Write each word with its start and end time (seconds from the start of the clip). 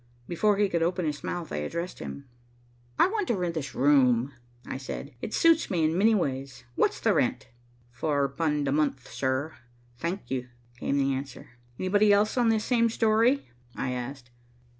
Before 0.27 0.57
he 0.57 0.67
could 0.67 0.81
open 0.81 1.05
his 1.05 1.23
mouth, 1.23 1.51
I 1.51 1.57
addressed 1.57 1.99
him. 1.99 2.25
"I 2.97 3.05
want 3.05 3.27
to 3.27 3.35
rent 3.35 3.53
this 3.53 3.75
room," 3.75 4.33
I 4.65 4.77
said. 4.77 5.13
"It 5.21 5.31
suits 5.31 5.69
me 5.69 5.83
in 5.83 5.95
many 5.95 6.15
ways. 6.15 6.63
What's 6.73 6.99
the 6.99 7.13
rent?" 7.13 7.49
"Four 7.91 8.27
pund 8.29 8.67
a 8.67 8.71
month, 8.71 9.11
sir, 9.11 9.53
thank 9.99 10.31
you," 10.31 10.47
came 10.79 10.97
the 10.97 11.13
answer. 11.13 11.51
"Anybody 11.77 12.11
else 12.11 12.35
on 12.35 12.49
this 12.49 12.65
same 12.65 12.89
story?" 12.89 13.47
I 13.75 13.91
asked. 13.91 14.31